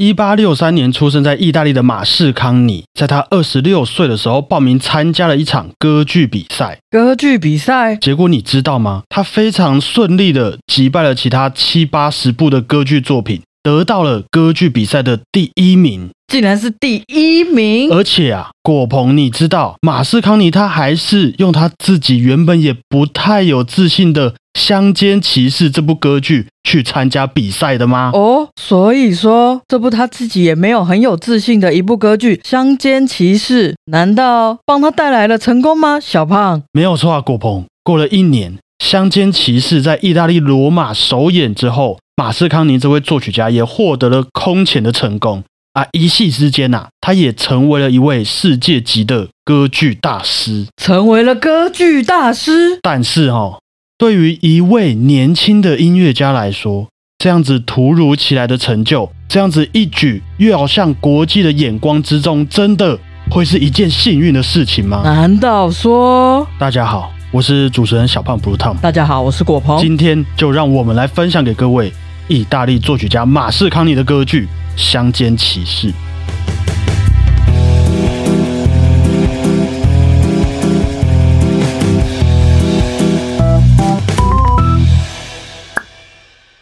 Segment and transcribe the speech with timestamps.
[0.00, 6.78] 一八六三年出生在意大利的马士康尼，在他二十六岁的时候报名参加了一场歌剧比赛。
[6.88, 9.02] 歌剧比赛，结果你知道吗？
[9.08, 16.10] 他非常顺利的击败了其他七八十部的歌剧作品，得到了歌剧比赛的第一名。
[16.28, 17.90] 竟然是第一名！
[17.90, 28.10] 而且啊，果鹏，你知道马士康尼他还是用他自己原本也不太有自信的《乡间骑士》这部歌剧去参加比赛的吗？
[28.12, 36.00] 哦，所以说这部他自己也没有很有自信的一部歌剧《乡间骑士》，难道帮他带来了成功吗？
[36.00, 37.64] 小胖，没有错啊，果鹏。
[37.84, 45.44] 过了一年，《乡间骑士》在意大利罗马首演之后，马斯康尼这位作曲家也获得了空前的成功。
[45.74, 45.86] 啊！
[45.92, 52.80] 一夕之间呐，他也成为了一位世界级的歌剧大师，成为了歌剧大师。
[52.82, 53.60] 但是哈，
[53.98, 56.86] 对于一位年轻的音乐家来说，
[57.18, 62.96] 这样子突如其来的成就，这样子一举又要向国际的眼光之中，真的
[63.28, 65.02] 会是一件幸运的事情吗？
[65.02, 66.46] 难道说？
[66.60, 68.78] 大家好，我是主持人小胖 Blue Tom。
[68.78, 69.80] 大家好，我是果鹏。
[69.80, 71.92] 今天就让我们来分享给各位
[72.28, 74.46] 意大利作曲家马士康尼的歌剧。
[74.76, 75.92] 乡间骑士。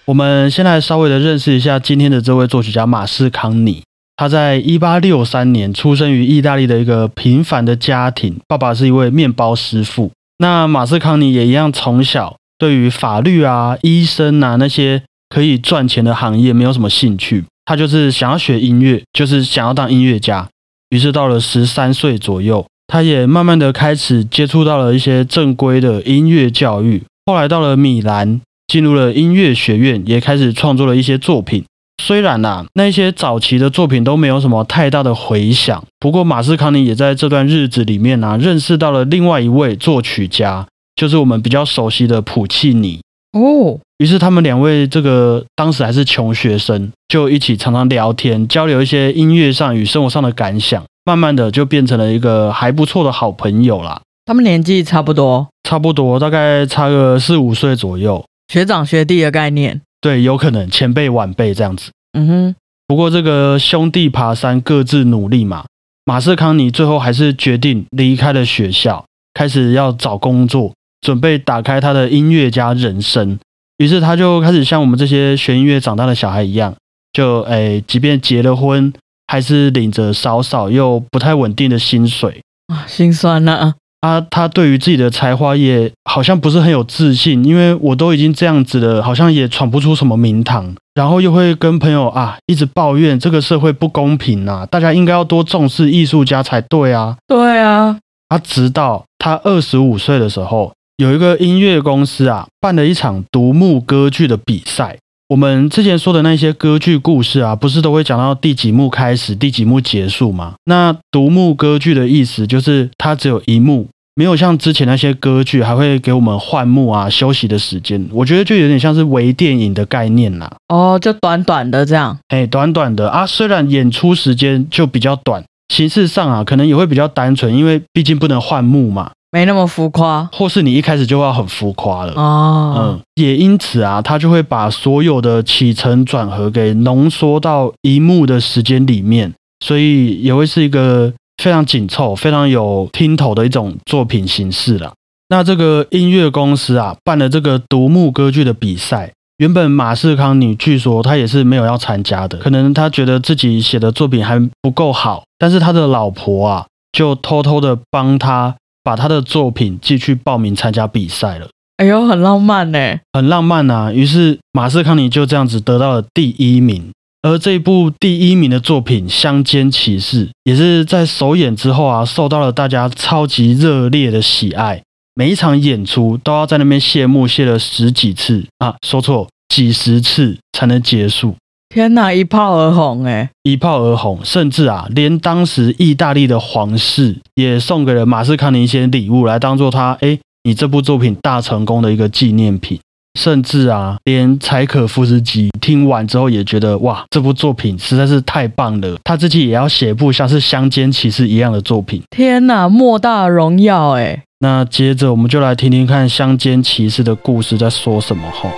[0.06, 3.82] 我们先来稍微的认识一下今天的这位作曲家马斯康尼。
[4.16, 10.12] 他在一八六三年出生于意大利的一个平凡的家庭，爸爸是一位面包师傅。
[10.38, 17.44] 那马斯康尼也一样，从小对于法律啊、医生啊那些可以赚钱的行业没有什么兴趣。
[17.64, 20.48] 他就是想要学音乐，就是想要当音乐家。
[20.90, 27.02] 于是到了十三岁左右，他也慢慢的开始接触到了一些正规的音乐教育。
[27.27, 31.64] 后来到了米兰，进入了音乐学院，也开始创作了一些作品。
[32.03, 35.83] 虽然呐，那些早期的作品都没有什么太大的回响。
[35.98, 43.01] 不过马斯康尼也在这段日子里面呢，认识到了另外一位作曲家，就是我们比较熟悉的普契尼。
[43.33, 43.79] 哦。
[43.98, 54.02] 于是他们两位这个当时还是穷学生，就一起常常聊天，交流一些音乐上与生活上的感想，慢慢的就变成了一个还不错的好朋友啦。
[54.27, 59.80] 他们年纪差不多，差不多大概差个四五岁左右，学长学弟的概念。
[60.01, 61.90] 对，有可能前辈晚辈这样子。
[62.12, 62.55] 嗯哼。
[62.89, 65.64] 不过这个兄弟爬山各自努力嘛，
[66.05, 73.36] 马斯康尼最后还是决定离开了学校，开始要找工作，准备打开他的音乐家人生。
[73.79, 76.77] 于是他就开始像我们这些学音乐长大的小孩一样，
[77.13, 78.92] 就诶，即便结了婚，
[79.27, 83.74] 还是领着少少又不太稳定的薪水啊，心酸呐啊！
[84.06, 90.72] 他他对于自己的才华也好像不是很有自信，因为我都已经这样子了，好像也闯不出什么名堂。
[90.94, 97.16] 然后又会跟朋友啊一直抱怨这个社会不公平啊，大家应该要多重视艺术家才对啊。
[97.27, 100.72] 对啊，他直到他二十五岁的时候。
[100.96, 104.96] 有一个音乐公司啊，办了一场独幕歌剧的比赛。
[105.28, 110.55] 我们之前说的那些歌剧故事啊，不是都会讲到第几幕开始，第几幕结束吗？
[110.64, 118.08] 那独幕歌剧的意思就是它只有一幕，没有像之前那些歌剧还会给我们换幕啊、休息的时间。
[118.10, 120.50] 我觉得就有点像是微电影的概念啦。
[120.68, 122.18] 哦，就短短的这样。
[122.28, 129.10] 哎，短短的啊，虽然演出时间就比较短，形式上啊，可能也会比较单纯，因为毕竟不能换幕嘛。
[129.32, 132.75] 没那么浮夸，或是你一开始就要很浮夸了哦。
[132.78, 141.12] 嗯，也因此啊，他就会把所有的起承转合给浓缩到一幕的时间里面，所以也会是一个
[141.43, 144.93] 非常紧凑、非常有听头的一种作品形式了。
[145.29, 158.55] 那这个音乐公司啊，办了这个独幕歌剧的比赛，原本马世康你据说他也是没有要参加的，可能他觉得自己写的作品还不够好，但是他的老婆啊，就偷偷的帮他。
[158.87, 161.49] 把他的作品寄去报名参加比赛了。
[161.79, 163.93] 哎呦，很浪漫呢，很浪漫啊。
[163.93, 166.93] 于是马斯康尼就这样子得到了第一名。
[167.26, 174.81] 而这部第一名的作品《乡间骑士》也是在首演之后啊，受到了大家超级热烈的喜爱。
[175.17, 181.34] 每一场演出都要在那边谢幕，谢了十几次啊，说错，几十次才能结束。
[181.69, 183.29] 天哪，一炮而红哎！
[183.43, 192.79] 一炮而红，甚至啊，连当时意大利的皇室也送给了马斯康尼一些礼物，来当做他哎，你这部作品大成功的一个纪念品。
[193.16, 202.02] 甚至啊，连柴可夫斯基听完之后也觉得哇，这部作品实在是太棒了，他自己也要写一部像是《乡间骑士》一样的作品。
[202.10, 204.22] 天哪，莫大荣耀哎！
[204.40, 208.50] 那接着我们就来听听看《乡间骑士》的故事在说什么哈。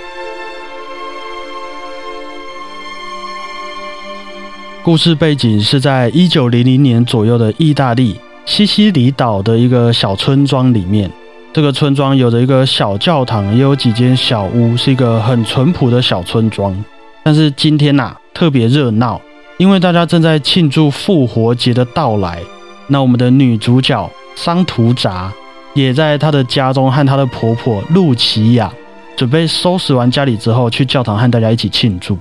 [4.83, 11.09] 故事背景是在一九零零年左右的意大利西西里岛的一个小村庄里面。
[11.51, 16.83] 这个村庄有着一个小教堂，也有几间小屋，是一个很淳朴的小村庄。
[17.23, 19.19] 但是今天呐，特别热闹，
[19.57, 22.39] 因为大家正在庆祝复活节的到来。
[22.87, 25.31] 那我们的女主角桑图扎
[25.73, 28.71] 也在她的家中和她的婆婆露琪亚
[29.17, 32.17] 准备收拾完家里之后，去教堂和大家一起庆祝。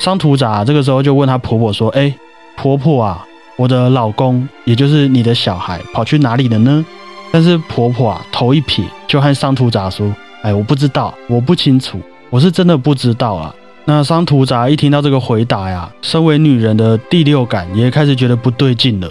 [0.00, 2.12] 桑图扎这个时候就问她婆婆说：“哎，
[2.56, 3.24] 婆婆啊，
[3.56, 6.84] 我的老公，也就是你的小孩，跑去哪里了呢？”
[7.34, 10.08] 但是婆婆啊，头一撇，就和桑图扎说
[10.42, 11.98] ：“哎，我不知道，我不清楚，
[12.30, 13.52] 我是真的不知道啊。”
[13.86, 19.10] 那桑图扎一听到这个回答呀，身为女人的第六感也开始觉得不对劲了，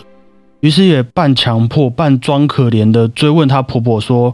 [0.62, 4.34] 于是也半强迫、半装可怜的追问她婆婆说：“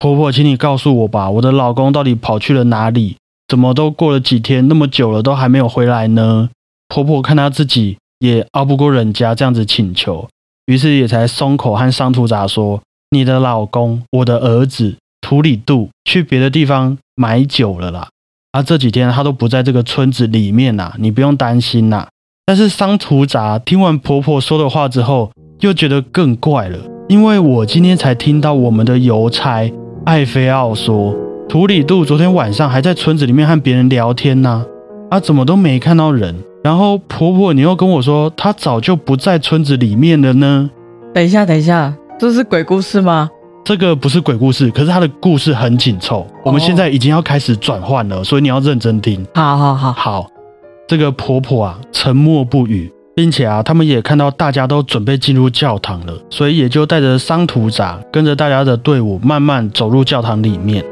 [0.00, 3.18] 婆婆，请你告诉我吧，我的老公到底跑去了哪里？
[3.46, 6.50] 怎么都过了几天那么久了，都还没有回来呢？”
[6.92, 10.28] 婆婆看她自己也熬不过人家这样子请求，
[10.66, 18.08] 于是也才松口和桑图扎说：“你的老公，我的儿子图里度去别的地方买酒了啦。”
[18.52, 22.08] 啊，这几天他都不在这个村子里面呐，你不用担心呐。
[22.46, 26.78] 但是桑图扎听完婆婆说的话之后，又觉得更怪了，
[27.08, 29.70] 因为我今天才听到我们的邮差
[30.06, 31.14] 艾菲奥说，
[31.46, 34.64] 图里度昨天晚上还在村子里面和别人聊天呢，
[35.10, 36.34] 啊，怎么都没看到人。
[36.64, 40.70] 然后婆婆，你又跟我说他早就不在村子里面了呢。
[41.14, 43.30] 等一下，等一下，这是鬼故事吗？
[43.64, 46.26] 这个不是鬼故事，可是他的故事很紧凑。
[46.44, 49.24] 我们现在已经要开始转换了，所以你要认真听。
[49.36, 50.26] 好好好好，
[50.88, 60.84] 这个婆婆啊，沉默不语，并且啊，他们也看到大家都准备进入教堂了，所以也就带着桑图扎跟着大家的队伍慢慢走入教堂里面。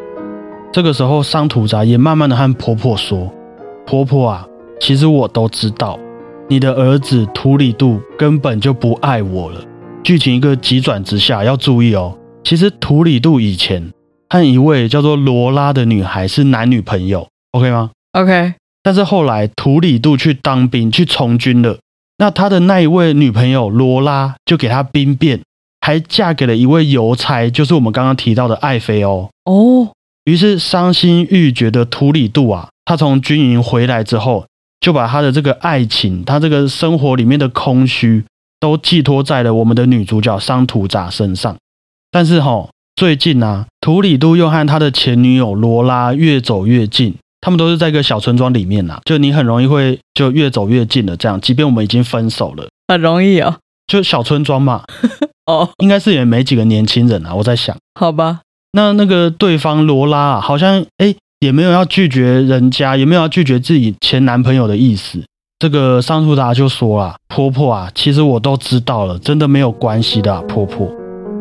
[0.72, 3.28] 这个时候，桑图扎也慢慢的和婆婆说
[3.84, 4.46] ：“婆婆啊，
[4.78, 5.98] 其实我都知道，
[6.48, 9.60] 你的儿子图里杜根本就不爱我了。”
[10.06, 12.16] 剧情一个急转直下，要注意哦。
[12.44, 13.92] 其实图里杜以前
[14.28, 18.54] 和一位叫做罗拉的女孩是男女朋友，OK 吗？OK。
[18.84, 21.80] 但是后来图里杜去当兵去从军了，
[22.18, 25.40] 那他的那一位女朋友罗拉就给他兵变，
[25.80, 29.28] 还嫁给了一位邮差，就是我们刚刚提到的艾菲欧。
[29.44, 29.88] 哦。
[30.26, 34.46] 于是伤心欲绝的图里杜啊，他从军营回来之后，
[34.78, 38.24] 就把他的这个爱情，他这个生活里面的空虚，
[38.60, 41.56] 都寄托在了我们的女主角桑图扎身上。
[42.10, 51.16] 但是哈，最近啊，图里都又和他的前女友罗拉越走越近，他们都是在一个小村庄里面呐，就你很容易会就越走越近了。
[51.16, 53.56] 这样，即便我们已经分手了， 很容易哦，
[53.86, 54.84] 就小村庄嘛。
[55.46, 57.76] 哦，应该是也没几个年轻人啊，我在想。
[57.94, 58.40] 好吧，
[58.72, 65.22] 那那个对方罗拉啊，好像哎也没有要拒绝人家，也没有要拒绝自己前男朋友的意思。
[65.58, 70.86] 这个桑图达就说啊：“婆婆啊，其实我都知道了，真的没有关系的，啊婆婆。”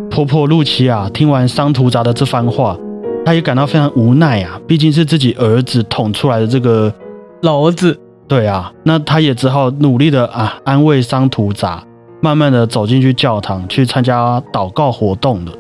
[0.10, 2.78] 婆婆露琪亚听完桑图扎的这番话，
[3.26, 6.94] 她也感到非常无奈啊，毕竟是自己儿子捅出来的这个
[7.42, 8.00] 篓子。
[8.26, 11.84] 对啊，那她也只好努力的啊安慰桑图扎，
[12.22, 15.52] 慢慢的走进去教堂去参加祷告活动了。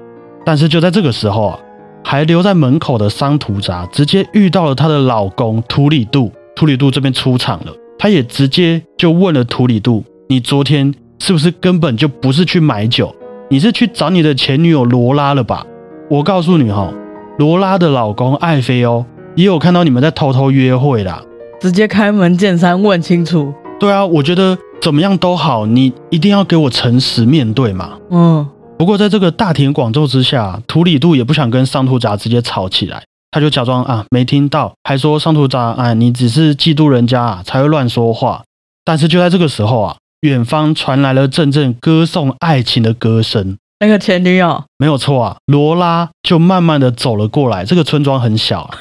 [0.45, 1.59] 但是就在这个时候啊，
[2.05, 13.13] 还留在门口的桑图扎直接遇到了她的老公图里杜，图里杜这边出场了，他也直接就问了图里杜：“你昨天是不是根本就不是去买酒？”
[13.47, 15.65] 你是去找你的前女友罗拉了吧？
[16.09, 16.91] 我告诉你哈，
[17.37, 19.05] 罗拉的老公艾菲欧
[19.35, 21.21] 也有看到你们在偷偷约会啦。
[21.61, 23.53] 直接开门见山问清楚。
[23.79, 27.93] 对啊，我觉得怎么样都好，你一定要给我诚实面对嘛。
[28.09, 28.47] 嗯。
[28.77, 33.03] 不过在这个大庭广众之下，图里杜也不想跟上图扎直接吵起来，
[33.35, 38.43] 他就假装啊没听到，还说桑图扎啊你只是嫉妒人家啊才会乱说话。
[38.85, 39.97] 但是就在这个时候啊。
[40.21, 43.57] 远方传来了阵阵歌颂爱情的歌声。
[43.79, 47.63] 那个前女友没有错啊，罗拉就慢慢的走了过来。
[47.63, 48.71] 这个村庄很小，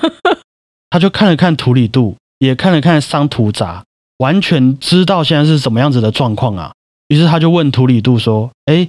[0.89, 3.85] 他就看了看图里度，也看了看桑图扎，
[4.19, 6.73] 完全知道现在是什么样子的状况啊。
[7.09, 8.89] 于是他就问图里度说：“哎，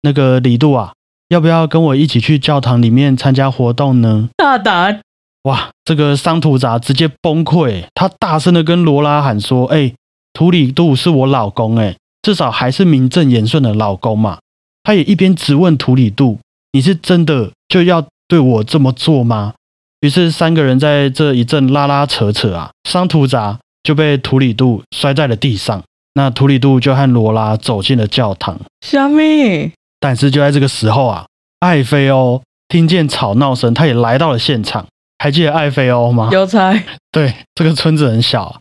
[0.00, 0.94] 那个里度啊，
[1.32, 5.00] 要不要跟我一起去教堂里面参加活动呢？”大胆！
[5.44, 9.94] 哇，这个桑图扎直接崩溃，他大声的跟罗拉喊说：“哎。”
[10.34, 14.38] 图里杜是我老公，哎，至少还是名正言顺的老公嘛。
[14.82, 16.38] 他也一边质问图里杜
[16.72, 19.52] ：“你是真的就要对我这么做吗？”
[20.00, 25.82] 于是三个人在这一阵拉拉扯扯啊，桑图扎就被图里杜摔在了地上。
[26.14, 28.58] 那图里杜就和罗拉走进了教堂。
[28.80, 29.72] 小米，
[30.02, 31.24] 但是就在这个时候啊，
[31.60, 34.84] 艾菲欧听见吵闹声，他也来到了现场。
[35.20, 36.28] 还记得艾菲欧吗？
[36.32, 36.74] 邮差。
[37.12, 38.56] 对，这个村子很小。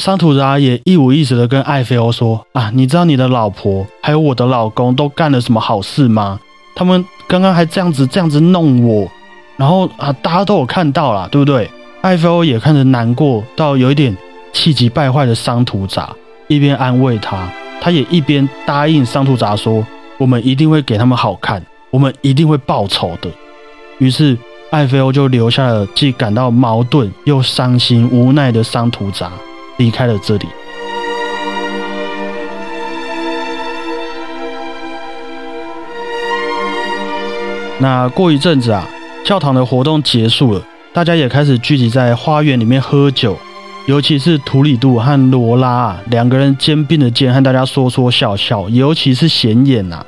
[0.00, 6.38] 桑图扎也一五一十的跟艾菲欧说：“啊，你知道你的老婆还有我的老公都干了什么好事吗？
[6.76, 9.10] 他们刚刚还这样子这样子弄我，
[9.56, 11.68] 然后啊，大家都有看到啦，对不对？”
[12.02, 14.16] 艾菲欧也看着难过到有一点
[14.52, 16.12] 气急败坏的桑图扎，
[16.48, 17.48] 一边安慰他，
[17.80, 19.86] 他也一边答应桑图扎说
[20.22, 23.30] ：“我们一定会给他们好看，我们一定会报仇的。”
[23.98, 24.38] 于是。
[24.72, 29.30] 艾菲欧就留下了既感到矛盾又伤心无奈的桑图扎，
[29.76, 30.46] 离开了这里。
[37.78, 38.88] 那过一阵子啊，
[39.26, 40.62] 教堂的活动结束了，
[40.94, 43.38] 大家也开始聚集在花园里面喝酒，
[43.86, 50.02] 尤其是图里杜和罗拉啊，两个人肩并着肩和大家说说笑笑，尤其是显眼呐。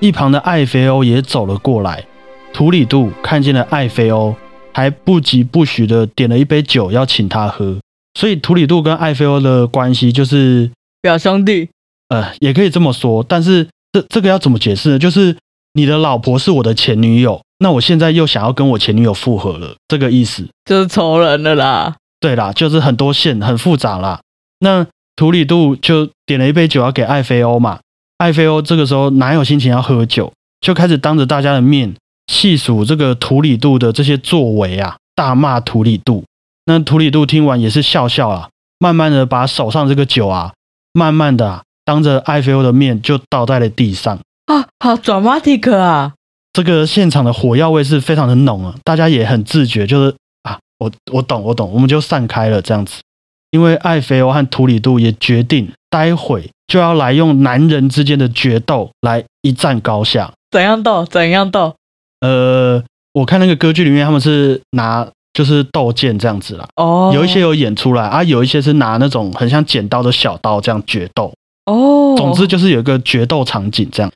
[0.00, 2.04] 一旁的艾菲欧也走了过来。
[2.52, 4.34] 图里杜看见了艾菲欧，
[4.72, 7.78] 还不疾不徐的点了一杯酒要请他喝，
[8.14, 10.70] 所以图里杜跟艾菲欧的关系就是
[11.02, 11.68] 表兄弟，
[12.08, 13.22] 呃，也可以这么说。
[13.22, 14.98] 但是这这个要怎么解释呢？
[14.98, 15.36] 就是
[15.74, 21.96] 你的老婆是我的前女友，那我现在又想要跟我前女友复合了，这个意思就是仇人了啦。
[22.18, 24.20] 对啦，就是很多线很复杂啦。
[24.60, 27.78] 那图里杜就点了一杯酒要给艾菲欧嘛，
[28.18, 31.94] 艾菲欧这个时候哪有心情要喝酒，就开始当着大家的面。
[32.30, 36.24] 细数这个图里杜的这些作为啊，大骂图里杜。
[36.66, 40.52] 那图里杜听完也是笑笑啊，慢慢的把手上这个酒啊，
[40.92, 46.12] 慢慢的啊当着艾菲欧的面就倒在了地上啊，好 dramatic 啊！
[46.52, 53.00] 这个现场的火药味是非常的浓啊，大家也很自觉，就是啊，我我懂我懂，我们就散开了这样子。
[53.50, 60.32] 因为艾菲欧和图里杜也决定，待会就要来用男人之间的决斗来一战高下。
[60.50, 61.04] 怎样斗？
[61.04, 61.74] 怎样斗？
[62.20, 71.32] 呃，我看那个歌剧里面，他们是拿就是斗剑这样子啦，哦，有一些有演出来啊，有一些是拿那种很像剪刀的小刀这样决斗，
[71.66, 74.10] 哦，总之就是有一个决斗场景这样。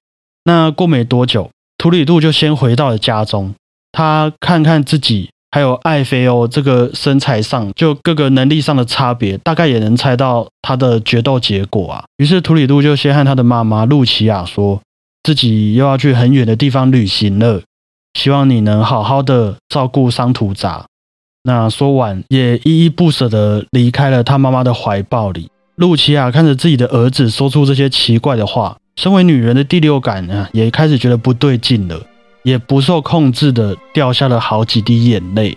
[0.44, 1.48] 那过没多久，
[1.78, 3.54] 图里杜就先回到了家中，
[3.92, 12.04] 他看看自己还有艾菲欧这个身材上就各个能力上的差别，大概也能猜到他的决斗结果啊。
[12.16, 14.80] 于是图里杜就先和他的妈妈露琪亚说，
[15.22, 17.60] 自己又要去很远的地方旅行了。
[18.18, 20.86] 希望你能好好的照顾桑图扎。
[21.44, 25.48] 那说完，也依依不舍的离开了他妈妈的怀抱里。
[25.76, 32.00] 露琪亚看着自己的儿子说出这些奇怪的话，身为女人的第六感啊，也开始觉得不对劲了，
[32.42, 35.56] 也不受控制的掉下了好几滴眼泪。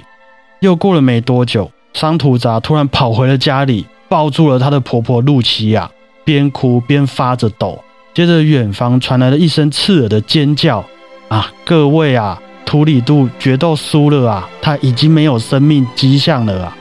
[0.59, 5.89] 又过了没多久，桑图扎突然跑回了家里，抱住了她的婆婆露琪亚，
[6.23, 7.79] 边哭边发着抖。
[8.13, 10.83] 接着，远方传来了一声刺耳的尖叫。
[11.27, 16.77] 啊，各位啊，图里杜决斗输了啊，他已经没有生命迹象了啊！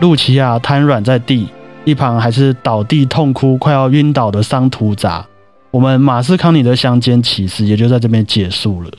[0.00, 1.48] 露琪亚瘫软在地，
[1.84, 5.24] 一旁还是倒地痛哭、快要晕倒的桑图扎。
[5.70, 8.90] 我们马斯康尼的乡间骑士也就在这边结束了。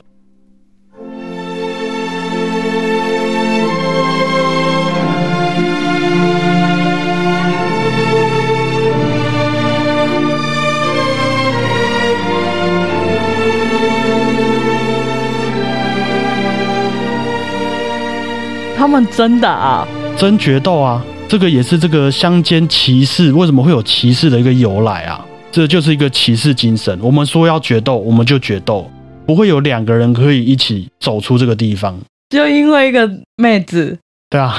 [18.76, 21.02] 他们真的啊，真决斗啊！
[21.28, 25.24] 这个也是这个乡间骑士为什么会有骑士的一个由来啊？
[25.50, 26.96] 这就是一个骑士精神。
[27.02, 28.88] 我们说要决斗，我们就决斗，
[29.24, 31.98] 不会有两个人可以一起走出这个地方。
[32.28, 34.54] 就因为一个妹子，对啊，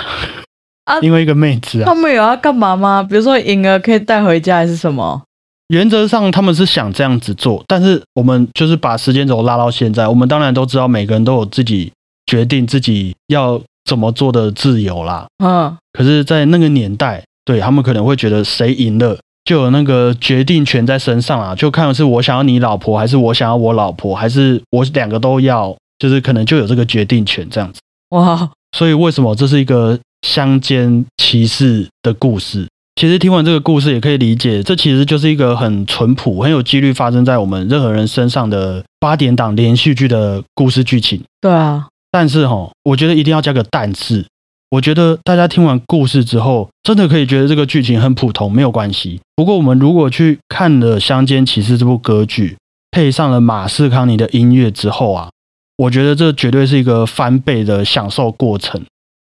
[0.86, 1.86] 啊，因为一个妹子啊。
[1.86, 3.06] 他们有要干嘛吗？
[3.08, 5.22] 比如说赢了可以带回家，还是什么？
[5.68, 11.92] 原则上他们是想这样子做，但是我们就是把时间轴拉到现在，我们当然都知道每个人都有自己
[12.26, 13.62] 决定自己要。
[13.88, 15.26] 怎么做的自由啦？
[15.42, 27.80] 嗯，可是，在那个年代，对他们可能会觉得谁赢了就有那个决定权在身上啊，就看是我想要你老婆，还是我想要我老婆，还是我两个都要，就是可能就有这个决定权这样子。
[28.10, 32.68] 哇，所以为什么这是一个乡间骑士的故事？
[33.00, 41.24] 其实听完这个故事也可以理解，这其实就是一个很淳朴、很有几率发生在我们任何人身上的八点档连续剧的故事剧情。
[41.40, 41.88] 对啊。
[42.18, 44.26] 但是哈，我觉得一定要加个但是。
[44.72, 49.22] 我觉得大家听完故事之后，真的可以觉得这个剧情很普通，没有关系。
[49.36, 52.58] 不过我们如果去看了《乡间骑士》这部歌剧，
[52.90, 55.30] 配上了马斯康尼的音乐之后啊，
[55.78, 58.84] 我觉得这绝对是一个翻倍的享受过程。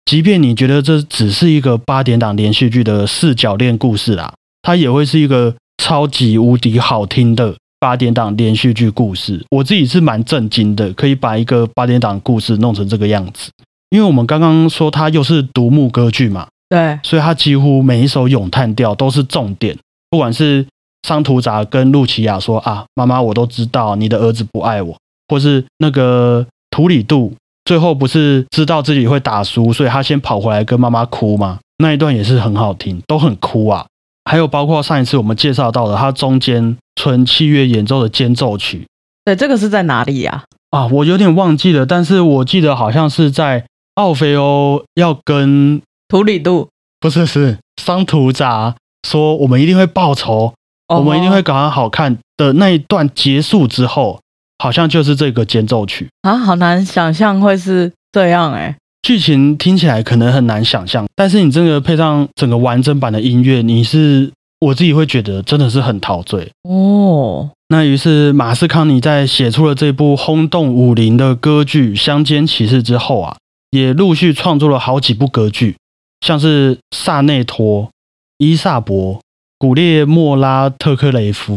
[0.07, 7.55] 即便你觉得这只是一个八点档连续剧的四角恋故事啦，它也会是一个超级无敌好听的。
[7.81, 13.51] 八点档连续剧故事，我自己是蛮震惊的，可以把一个八点档故事弄成这个样子。
[13.91, 19.77] 因为我们刚刚说它又是独幕歌剧嘛，对，所以它几乎每一首咏叹调都是重点，
[20.11, 20.67] 不管是
[21.07, 24.97] 桑图扎跟露琪亚说啊，妈妈我都知道你的儿子不爱我，
[25.29, 27.33] 或是那个图里杜
[27.65, 31.59] 最后不是知道自己会打输，所以他先跑回来跟妈妈哭吗？
[31.79, 33.87] 那一段也是很好听，都很哭啊。
[34.29, 38.87] 还有包括上一次我们介绍到的，它中间纯器乐演奏的间奏曲。
[39.25, 46.69] 对，这个是在哪里呀、啊，我有点忘记了，但是我记得好像是在奥菲欧要跟图里度，
[47.01, 48.75] 不是是桑图扎
[49.09, 50.53] 说我们一定会报仇，
[50.89, 54.21] 我们一定会搞得好看的那一段结束之后，
[54.59, 56.09] 好像就是这个间奏曲。
[56.21, 58.77] 啊，好难想象会是这样哎、
[59.09, 66.53] 剧情听起来可能很难想象，但是你这个配上整个完整版的音乐，你是我自己会觉得真的是很陶醉。
[66.69, 73.35] 哦，那于是马斯康尼在写出了这部轰动武林的歌剧《乡间骑士》之后啊，
[73.71, 75.77] 也陆续创作了好几部歌剧，
[76.21, 77.85] 像是《萨内托》
[78.37, 79.15] 《伊萨伯》
[79.57, 81.57] 《古列莫拉特克雷夫》。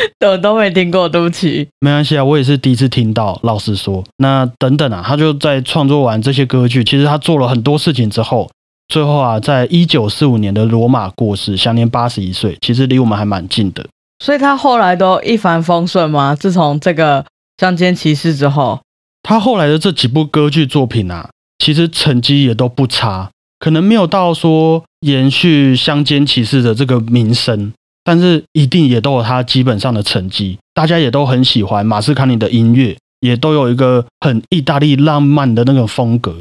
[0.26, 1.68] 我都没听过，对不起。
[1.80, 3.38] 没关系啊，我也是第一次听到。
[3.42, 8.50] 老实说，那等等啊，他就在创作完这些歌剧，其实他做了很多事情之后，
[8.88, 13.86] 最后啊，在一九四五年的罗马过世，享年八十一岁，其实离我们还蛮近的。
[14.24, 16.34] 所以他后来都一帆风顺吗？
[16.34, 17.24] 自从这个
[17.58, 18.80] 乡间骑士之后，
[19.22, 27.72] 他后来的这几部歌剧作品啊，其实成绩也都不差，可能没有到说延续乡间骑士的这个名声，
[28.04, 30.58] 但是一定也都有他基本上的成绩。
[30.74, 36.34] 大家也都很喜欢马斯卡尼的音乐，也都有一个很意大利浪漫的那个风格。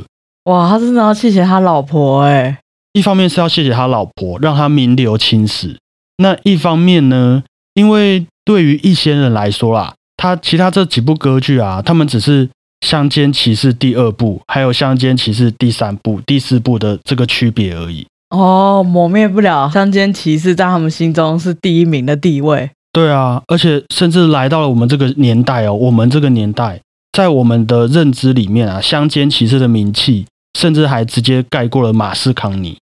[0.45, 2.59] 哇，他真的要谢谢他老婆哎、
[2.93, 5.75] 一方面是要谢谢他老婆，让他名留青史；
[6.17, 12.47] 那一方面呢，因为对于一些人来说啦，他其他这几部歌剧啊，他们只是
[12.81, 18.07] 《乡间骑士》第二部，还有《乡间骑士》第三部、第四部的这个区别而已。
[18.29, 22.69] 哦，抹灭不了乡间骑士在他们心中是第一名的地位。
[22.91, 30.25] 对啊，而且甚至来到了我们这个年代哦，我们这个年代，在我们的认知里面啊，《乡间骑士》的名气，
[30.59, 32.77] 甚至还直接盖过了马斯康尼。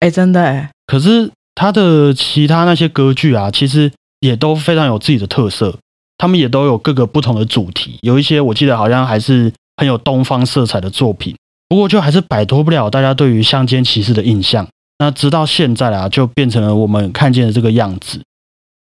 [0.00, 5.76] 哎，真的哎，可是他的其他那些歌剧啊，其实也都非常有自己的特色，
[6.18, 11.36] 他们也都有各个不同的主题，有一些我记得好像还是很有东方色彩的作品。
[11.68, 14.66] 不过就还是摆脱不了大家对于乡间骑士的印象。
[15.00, 18.20] 那直到现在啊，就变成了我们看见的这个样子。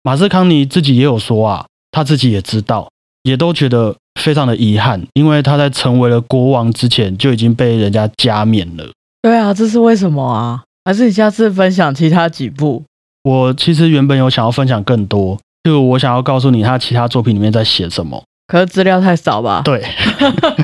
[0.03, 2.89] 马斯康尼自己也有说啊，他自己也知道，
[3.23, 8.91] 也都觉得非常的遗憾，因为他在成为了国王之前就已经被人家加冕了。
[9.21, 10.63] 对啊，这是为什么啊？
[10.83, 12.83] 还是你下次分享其他几部？
[13.23, 18.21] 我其实原本有想要分享更多，就我想要告诉你他其他作品里面在写什么。
[18.47, 19.61] 可是资料太少吧？
[19.63, 19.85] 对，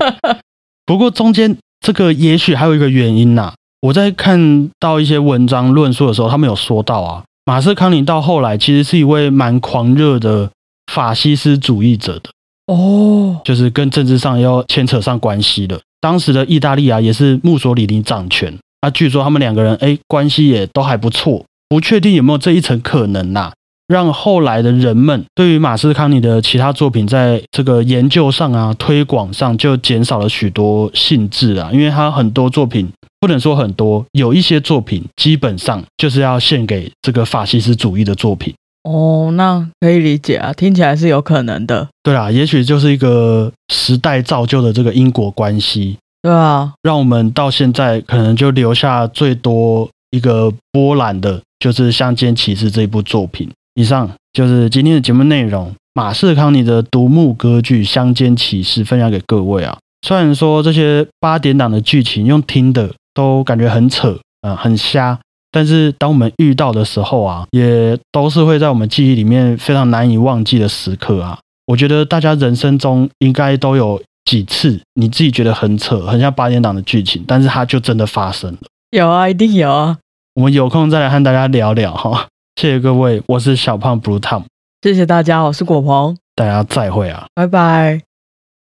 [0.86, 3.54] 不过中间这个也许还有一个原因呐、
[3.86, 10.50] 我在看到一些文章论述的时候，他们有说到啊，马斯康尼到后来其实是一位蛮狂热的
[10.92, 12.32] 法西斯主义者的，
[12.66, 15.80] 哦，就是跟政治上要牵扯上关系的。
[16.02, 23.54] 当时的意大利啊，也是墨索里尼掌权，啊，据说他们两个人哎关系也都还不错，不确定有没有这一层可能呐、
[23.88, 38.54] 让后来的人们对于马斯康尼的其他作品在这个研究上啊、推广上就减少了许多兴致啊，因为他很多作品不能说很多，有一些作品基本上就是要献给这个法西斯主义的作品。
[38.84, 41.88] 哦，那可以理解啊，听起来是有可能的。
[42.04, 53.50] 对啦，也许就是一个时代造就的这个因果关系，对啊，让我们到现在可能就留下最多一个波澜的，就是《乡间骑士》这一部作品。
[53.76, 59.78] 以上就是今天的节目内容，马士康尼的独幕歌剧《乡间骑士》分享给各位啊。
[60.08, 64.12] 虽然说这些八点档的剧情用听的都感觉很扯
[64.42, 65.20] 啊、呃很瞎，
[65.52, 71.38] 但是当我们遇到的时候啊，也都是会在我们记忆里面非常难以忘记的时刻啊。
[71.66, 78.60] 我觉得大家人生中应该都有几次你自己觉得很扯，很像八点档的剧情，但是它就真的发生了。
[78.92, 79.98] 有啊，一定有啊。
[80.36, 82.28] 我们有空再来和大家聊聊哈。
[82.56, 84.44] 谢谢各位，我是小胖 Blue Tom，
[84.82, 87.26] 谢谢大家，我是果鹏，大家再会啊。
[87.36, 88.02] 拜拜。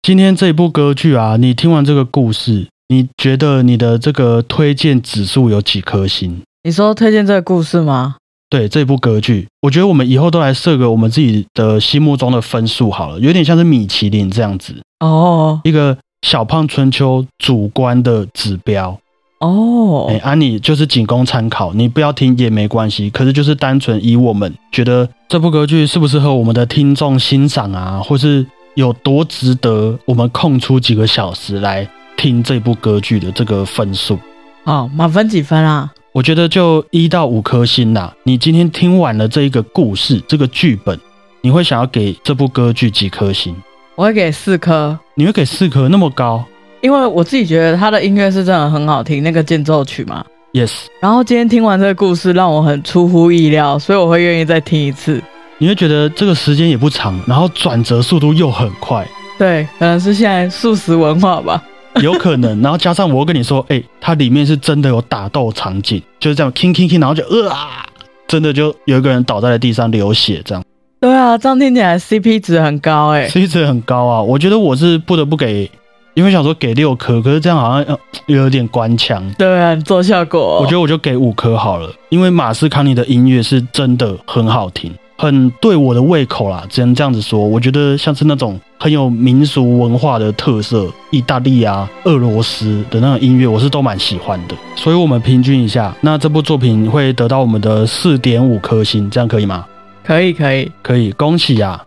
[0.02, 6.42] 今天这一部歌剧啊，你听完这个故事，你觉得你的这个推荐指数有几颗星？
[6.64, 8.18] 你说推荐这个故事吗？
[8.50, 19.00] 对这部歌剧，我觉得我们以后都来设个我们自己的心目中的分数好了，有点像是米其林这样子，哦一个小胖春秋主观的指标。
[19.40, 23.10] 哦哎，，啊，你就是仅供参考，你不要听也没关系。
[23.10, 28.46] 可是就是单纯以我们觉得这部歌剧适不适合我们的听众欣赏啊，或是
[28.76, 34.18] 有多值得我们空出几个小时来听这部歌剧的这个分数，
[34.64, 35.92] 哦，满分几分啊？
[36.14, 38.12] 我觉得就一到五颗星啦。
[38.24, 41.00] 你今天听完了这一个故事，这个剧本，
[41.42, 43.56] 你会想要给这部歌剧几颗星？
[43.94, 46.44] 我会给四颗，你会给四颗那么高
[46.82, 50.24] 因为我自己觉得他的音乐是真的很好听，那个间奏曲嘛。
[50.54, 55.22] ？Yes，然后今天听完这个故事，让我很出乎意料，所以我会愿意再听一次。
[55.58, 61.64] 你会觉得这个时间也不长，然后转折速度又很快，对，可能是现在素食文化吧。
[62.02, 62.62] 有可能。
[62.62, 67.86] 然后加上我跟你说，哎、它里面是真的有打斗场景，就是这样 king king king，然后就呃啊，
[68.28, 70.64] 真的就有一个人倒在了地上流血，这样。
[71.00, 75.70] 对啊，这样听起来 CP 值很高哎、，CP 值很高啊，我觉得我是不得不给，
[76.18, 79.24] 因为想说给六颗，可是这样好像呃有点官腔。
[79.38, 87.40] 对啊，做效果、我觉得我就给五颗好了，因为马斯康尼的音乐是真的很好听，很对我的胃口啦，只能这样子说。
[87.40, 94.56] 我觉得像是那种很有民俗文化的特色，意大利啊、俄罗斯的那种音乐，我是都蛮喜欢的。
[94.76, 99.64] 所以我们平均一下，那这部作品会得到我们的四点五颗星，这样可以吗？
[100.04, 100.72] 可以可以。
[100.82, 101.80] 可以，恭喜啊！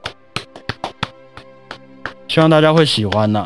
[2.28, 3.44] 希望大家会喜欢呐、